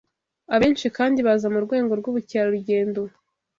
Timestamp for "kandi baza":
0.97-1.47